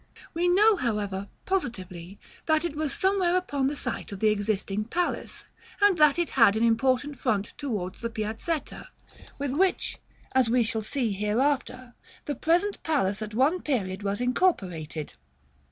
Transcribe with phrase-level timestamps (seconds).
[0.33, 5.45] We know, however, positively, that it was somewhere upon the site of the existing palace;
[5.79, 8.87] and that it had an important front towards the Piazzetta,
[9.37, 9.99] with which,
[10.31, 11.93] as we shall see hereafter,
[12.25, 15.13] the present palace at one period was incorporated.